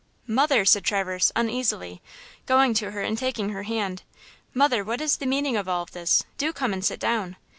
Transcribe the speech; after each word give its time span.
"Mother," 0.25 0.65
said 0.65 0.83
Traverse, 0.83 1.31
uneasily, 1.35 2.01
going 2.47 2.73
to 2.73 2.89
her 2.89 3.01
and 3.01 3.15
taking 3.15 3.49
her 3.49 3.61
hand, 3.61 4.01
"mother, 4.51 4.83
what 4.83 4.99
is 4.99 5.17
the 5.17 5.27
meaning 5.27 5.55
of 5.55 5.69
all 5.69 5.85
this? 5.85 6.23
Do 6.39 6.51
come 6.51 6.73
and 6.73 6.83
sit 6.83 6.99
down." 6.99 7.35